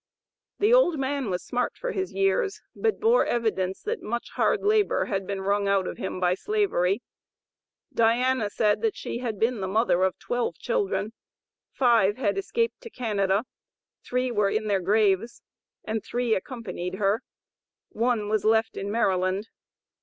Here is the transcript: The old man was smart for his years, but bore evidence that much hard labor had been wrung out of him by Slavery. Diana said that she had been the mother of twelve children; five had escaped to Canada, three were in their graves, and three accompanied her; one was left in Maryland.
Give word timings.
The 0.57 0.73
old 0.73 0.97
man 0.97 1.29
was 1.29 1.43
smart 1.45 1.77
for 1.77 1.91
his 1.91 2.11
years, 2.11 2.59
but 2.75 2.99
bore 2.99 3.23
evidence 3.23 3.83
that 3.83 4.01
much 4.01 4.31
hard 4.31 4.63
labor 4.63 5.05
had 5.05 5.27
been 5.27 5.41
wrung 5.41 5.67
out 5.67 5.85
of 5.85 5.99
him 5.99 6.19
by 6.19 6.33
Slavery. 6.33 7.03
Diana 7.93 8.49
said 8.49 8.81
that 8.81 8.95
she 8.97 9.19
had 9.19 9.37
been 9.39 9.61
the 9.61 9.67
mother 9.67 10.01
of 10.03 10.17
twelve 10.17 10.57
children; 10.57 11.13
five 11.71 12.17
had 12.17 12.35
escaped 12.39 12.81
to 12.81 12.89
Canada, 12.89 13.45
three 14.03 14.31
were 14.31 14.49
in 14.49 14.65
their 14.65 14.81
graves, 14.81 15.43
and 15.83 16.03
three 16.03 16.33
accompanied 16.33 16.95
her; 16.95 17.21
one 17.89 18.27
was 18.27 18.43
left 18.43 18.77
in 18.77 18.89
Maryland. 18.89 19.49